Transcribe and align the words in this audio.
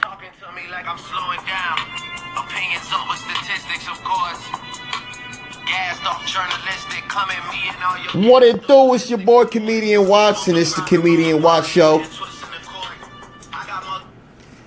talking 0.00 0.30
to 0.40 0.52
me 0.54 0.70
like 0.70 0.86
I'm 0.86 0.98
slowing 0.98 1.40
down. 1.46 1.78
Opinions 2.36 2.86
over 2.94 3.16
statistics, 3.16 3.88
of 3.88 4.02
course. 4.04 4.42
Gassed 5.66 6.04
off 6.06 6.24
journalistic, 6.26 7.02
come 7.08 7.28
at 7.30 7.52
me 7.52 7.68
and 7.68 7.82
all 7.82 8.22
your 8.22 8.30
What 8.30 8.42
it 8.42 8.66
do? 8.66 8.94
It's 8.94 9.10
your 9.10 9.18
boy 9.18 9.46
Comedian 9.46 10.08
Watson. 10.08 10.56
It's 10.56 10.74
the 10.74 10.82
Comedian 10.82 11.42
Watch 11.42 11.68
Show. 11.68 12.04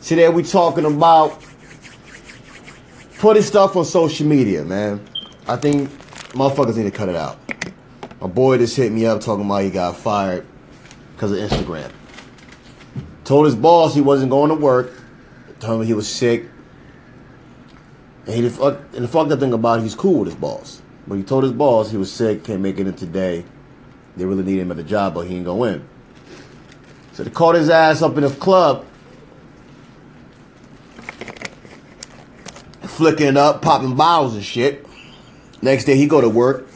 Today 0.00 0.28
we're 0.28 0.44
talking 0.44 0.84
about 0.84 1.42
putting 3.18 3.42
stuff 3.42 3.74
on 3.76 3.84
social 3.84 4.26
media, 4.26 4.64
man. 4.64 5.04
I 5.48 5.56
think 5.56 5.90
motherfuckers 6.30 6.76
need 6.76 6.84
to 6.84 6.90
cut 6.92 7.08
it 7.08 7.16
out. 7.16 7.38
My 8.20 8.28
boy 8.28 8.58
just 8.58 8.76
hit 8.76 8.92
me 8.92 9.04
up 9.06 9.20
talking 9.20 9.44
about 9.44 9.62
he 9.64 9.70
got 9.70 9.96
fired 9.96 10.46
because 11.14 11.32
of 11.32 11.38
Instagram. 11.38 11.90
Told 13.24 13.46
his 13.46 13.56
boss 13.56 13.94
he 13.94 14.00
wasn't 14.00 14.30
going 14.30 14.50
to 14.50 14.54
work. 14.54 14.92
Told 15.60 15.80
him 15.80 15.86
he 15.86 15.94
was 15.94 16.08
sick. 16.08 16.46
And, 18.26 18.34
he, 18.34 18.46
and 18.46 18.50
the 18.50 19.08
fucked 19.08 19.30
up 19.32 19.40
thing 19.40 19.52
about 19.52 19.78
it, 19.78 19.82
he's 19.82 19.94
cool 19.94 20.20
with 20.20 20.28
his 20.28 20.36
boss. 20.36 20.82
But 21.06 21.16
he 21.16 21.22
told 21.22 21.44
his 21.44 21.52
boss 21.52 21.90
he 21.90 21.96
was 21.96 22.12
sick, 22.12 22.44
can't 22.44 22.60
make 22.60 22.78
it 22.78 22.86
in 22.86 22.94
today. 22.94 23.44
They 24.16 24.24
really 24.24 24.42
need 24.42 24.58
him 24.58 24.70
at 24.70 24.76
the 24.76 24.82
job, 24.82 25.14
but 25.14 25.26
he 25.26 25.36
ain't 25.36 25.44
go 25.44 25.64
in. 25.64 25.86
So 27.12 27.24
they 27.24 27.30
called 27.30 27.54
his 27.54 27.70
ass 27.70 28.02
up 28.02 28.16
in 28.16 28.22
the 28.22 28.30
club 28.30 28.84
flicking 32.96 33.36
up, 33.36 33.60
popping 33.60 33.94
bottles 33.94 34.34
and 34.34 34.42
shit. 34.42 34.86
Next 35.60 35.84
day 35.84 35.96
he 35.96 36.06
go 36.06 36.20
to 36.20 36.28
work. 36.28 36.66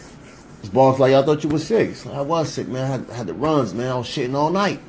His 0.60 0.68
boss 0.68 0.98
like, 0.98 1.14
I 1.14 1.22
thought 1.22 1.42
you 1.42 1.48
was 1.48 1.66
sick. 1.66 2.04
Like, 2.04 2.14
I 2.14 2.20
was 2.20 2.52
sick, 2.52 2.68
man. 2.68 2.84
I 2.84 2.86
had, 2.86 3.10
I 3.10 3.14
had 3.14 3.26
the 3.26 3.34
runs, 3.34 3.72
man. 3.72 3.90
I 3.90 3.94
was 3.96 4.06
shitting 4.06 4.34
all 4.34 4.50
night. 4.50 4.80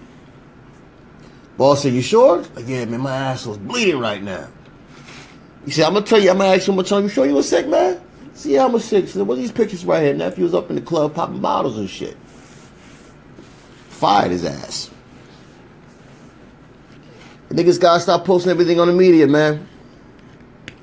Boss 1.57 1.83
said, 1.83 1.93
you 1.93 2.01
sure? 2.01 2.43
Like, 2.55 2.67
yeah, 2.67 2.85
man, 2.85 3.01
my 3.01 3.15
ass 3.15 3.45
was 3.45 3.57
bleeding 3.57 3.99
right 3.99 4.21
now. 4.21 4.47
He 5.65 5.71
said, 5.71 5.85
I'm 5.85 5.93
gonna 5.93 6.05
tell 6.05 6.19
you, 6.19 6.31
I'm 6.31 6.37
gonna 6.37 6.55
ask 6.55 6.67
you, 6.67 6.73
I'm 6.73 6.77
gonna 6.77 6.87
tell 6.87 7.01
you, 7.01 7.09
sure 7.09 7.25
you 7.25 7.33
was 7.33 7.47
sick, 7.47 7.67
man? 7.67 8.01
See, 8.33 8.57
I'm 8.57 8.73
a 8.73 8.79
sick. 8.79 9.07
So 9.07 9.23
what 9.23 9.37
are 9.37 9.41
these 9.41 9.51
pictures 9.51 9.85
right 9.85 10.01
here? 10.01 10.13
Nephew 10.13 10.43
was 10.43 10.55
up 10.55 10.69
in 10.69 10.75
the 10.75 10.81
club 10.81 11.13
popping 11.13 11.39
bottles 11.39 11.77
and 11.77 11.89
shit. 11.89 12.17
Fired 13.89 14.31
his 14.31 14.45
ass. 14.45 14.89
The 17.49 17.55
niggas 17.55 17.79
gotta 17.79 17.99
stop 17.99 18.25
posting 18.25 18.49
everything 18.49 18.79
on 18.79 18.87
the 18.87 18.93
media, 18.93 19.27
man. 19.27 19.67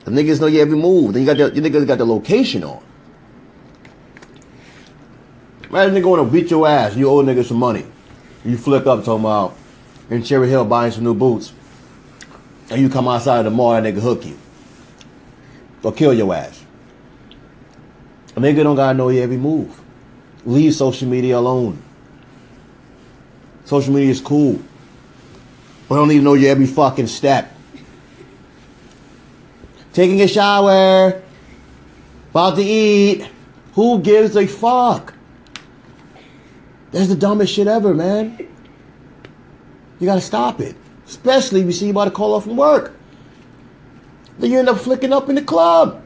The 0.05 0.11
niggas 0.11 0.41
know 0.41 0.47
your 0.47 0.63
every 0.63 0.77
move. 0.77 1.15
Then 1.15 1.23
you 1.23 1.27
got 1.27 1.39
the, 1.39 1.55
you 1.57 1.63
niggas 1.63 1.87
got 1.87 1.99
the 1.99 2.07
location 2.07 2.63
on. 2.63 2.83
Imagine 5.71 5.95
nigga 5.97 6.09
wanna 6.09 6.31
beat 6.31 6.51
your 6.51 6.69
ass. 6.69 6.95
You 6.95 7.09
owe 7.11 7.23
niggas 7.25 7.47
some 7.47 7.59
money. 7.59 7.85
You 8.45 8.57
flick 8.57 8.87
up 8.87 9.05
talking 9.05 9.25
about 9.25 9.57
in 10.11 10.23
Cherry 10.23 10.49
Hill 10.49 10.65
buying 10.65 10.93
some 10.93 11.05
new 11.05 11.15
boots. 11.15 11.53
And 12.71 12.81
you 12.81 12.89
come 12.89 13.09
outside 13.09 13.39
of 13.39 13.45
the 13.45 13.51
mall 13.51 13.75
and 13.75 13.87
nigga 13.87 14.01
hook 14.01 14.25
you. 14.25 14.39
Or 15.83 15.93
kill 15.93 16.13
your 16.13 16.35
ass. 16.35 16.65
A 18.37 18.41
nigga 18.41 18.63
don't 18.63 18.77
gotta 18.77 18.97
know 18.97 19.09
your 19.09 19.23
every 19.23 19.37
move. 19.37 19.81
Leave 20.45 20.75
social 20.75 21.09
media 21.09 21.39
alone. 21.39 21.83
Social 23.65 23.93
media 23.93 24.11
is 24.11 24.21
cool. 24.21 24.61
But 25.89 25.97
don't 25.97 26.09
need 26.09 26.19
to 26.19 26.23
know 26.23 26.35
your 26.35 26.51
every 26.51 26.67
fucking 26.67 27.07
step. 27.07 27.55
Taking 29.93 30.21
a 30.21 30.29
shower. 30.29 31.23
About 32.31 32.57
to 32.57 32.63
eat. 32.63 33.29
Who 33.75 34.01
gives 34.01 34.37
a 34.37 34.47
fuck? 34.47 35.15
That's 36.91 37.09
the 37.09 37.17
dumbest 37.17 37.53
shit 37.53 37.67
ever, 37.67 37.95
man. 37.95 38.48
You 39.99 40.07
gotta 40.07 40.21
stop 40.21 40.61
it. 40.61 40.77
Especially 41.07 41.61
if 41.61 41.67
you 41.67 41.73
see 41.73 41.87
you 41.87 41.91
about 41.93 42.05
to 42.05 42.11
call 42.11 42.35
off 42.35 42.45
from 42.45 42.57
work. 42.57 42.95
Then 44.39 44.51
you 44.53 44.59
end 44.59 44.69
up 44.69 44.79
flicking 44.79 45.13
up 45.13 45.29
in 45.29 45.35
the 45.35 45.43
club. 45.43 46.03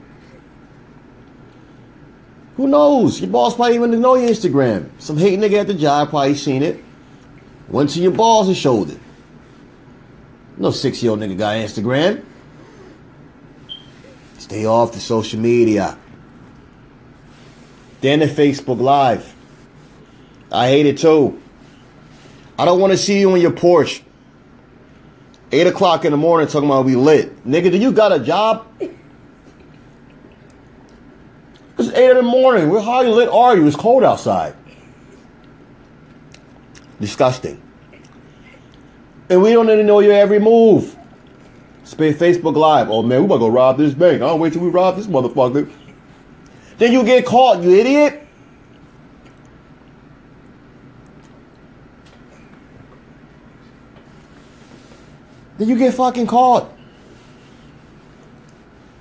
Who 2.56 2.68
knows? 2.68 3.20
Your 3.20 3.30
boss 3.30 3.56
probably 3.56 3.74
even 3.74 4.00
know 4.00 4.14
your 4.14 4.30
Instagram. 4.30 4.90
Some 4.98 5.16
hate 5.16 5.38
nigga 5.38 5.60
at 5.60 5.66
the 5.66 5.74
job 5.74 6.10
probably 6.10 6.34
seen 6.34 6.62
it. 6.62 6.82
Went 7.68 7.90
to 7.90 8.00
your 8.00 8.12
balls 8.12 8.48
and 8.48 8.56
showed 8.56 8.90
it. 8.90 9.00
No 10.56 10.70
six 10.70 11.02
year 11.02 11.10
old 11.10 11.20
nigga 11.20 11.36
got 11.36 11.56
Instagram. 11.56 12.24
Stay 14.38 14.66
off 14.66 14.92
the 14.92 15.00
social 15.00 15.40
media. 15.40 15.98
Then 18.00 18.18
the 18.18 18.26
Facebook 18.26 18.80
Live. 18.80 19.34
I 20.50 20.68
hate 20.68 20.86
it 20.86 20.98
too. 20.98 21.40
I 22.58 22.64
don't 22.64 22.80
want 22.80 22.92
to 22.92 22.96
see 22.96 23.18
you 23.20 23.32
on 23.32 23.40
your 23.40 23.52
porch. 23.52 24.02
8 25.50 25.66
o'clock 25.66 26.04
in 26.04 26.12
the 26.12 26.16
morning 26.16 26.48
talking 26.48 26.68
about 26.68 26.84
we 26.84 26.96
lit. 26.96 27.44
Nigga, 27.46 27.70
do 27.70 27.78
you 27.78 27.92
got 27.92 28.12
a 28.12 28.18
job? 28.18 28.66
It's 31.78 31.90
8 31.90 32.10
in 32.10 32.16
the 32.16 32.22
morning. 32.22 32.70
Where 32.70 32.80
how 32.80 33.02
lit 33.02 33.28
are 33.28 33.56
you? 33.56 33.66
It's 33.66 33.76
cold 33.76 34.04
outside. 34.04 34.54
Disgusting. 37.00 37.60
And 39.28 39.42
we 39.42 39.52
don't 39.52 39.68
even 39.68 39.86
know 39.86 40.00
your 40.00 40.12
every 40.12 40.38
move. 40.38 40.96
Spay 41.84 42.14
Facebook 42.14 42.56
Live. 42.56 42.88
Oh 42.88 43.02
man, 43.02 43.20
we 43.20 43.24
about 43.26 43.34
to 43.34 43.40
go 43.40 43.48
rob 43.48 43.76
this 43.76 43.92
bank. 43.92 44.22
I 44.22 44.26
don't 44.26 44.40
wait 44.40 44.52
till 44.52 44.62
we 44.62 44.70
rob 44.70 44.96
this 44.96 45.06
motherfucker. 45.06 45.70
Then 46.78 46.92
you 46.92 47.04
get 47.04 47.26
caught, 47.26 47.62
you 47.62 47.70
idiot. 47.70 48.21
Then 55.62 55.68
you 55.68 55.78
get 55.78 55.94
fucking 55.94 56.26
caught. 56.26 56.72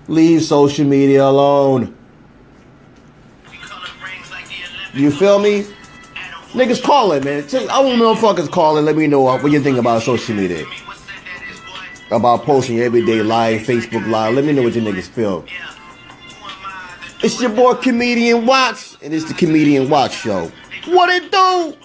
Leave 0.08 0.44
social 0.44 0.86
media 0.86 1.26
alone. 1.26 1.98
You 4.94 5.10
feel 5.10 5.40
me? 5.40 5.66
Niggas 6.52 6.84
call 6.84 7.14
it, 7.14 7.24
man. 7.24 7.46
I 7.72 7.82
want 7.82 8.00
motherfuckers 8.00 8.52
call 8.52 8.80
let 8.80 8.96
me 8.96 9.08
know 9.08 9.22
what 9.22 9.52
you 9.52 9.60
think 9.60 9.80
about 9.80 10.04
social 10.04 10.36
media. 10.36 10.68
About 12.12 12.44
posting 12.44 12.76
your 12.76 12.86
everyday 12.86 13.24
life, 13.24 13.66
Facebook 13.66 14.08
live. 14.08 14.36
Let 14.36 14.46
me 14.46 14.54
know 14.54 14.62
what 14.62 14.76
you 14.76 14.84
niggas 14.84 15.10
feel. 15.10 15.44
It's 17.24 17.42
your 17.42 17.50
boy 17.50 17.74
Comedian 17.74 18.46
Watts, 18.46 19.00
and 19.02 19.16
it's 19.16 19.26
the 19.26 19.34
Comedian 19.34 19.90
Watch 19.90 20.14
Show. 20.14 20.52
What 20.86 21.10
it 21.10 21.32
do? 21.32 21.81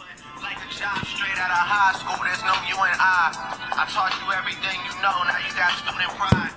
High 1.63 1.97
school, 1.97 2.19
there's 2.25 2.43
no 2.45 2.53
you 2.69 2.77
and 2.77 3.01
I. 3.01 3.33
I 3.77 3.85
taught 3.89 4.13
you 4.21 4.33
everything 4.33 4.77
you 4.85 4.93
know, 5.01 5.17
now 5.25 5.39
you 5.41 5.53
got 5.57 5.73
student 5.79 6.13
pride. 6.19 6.56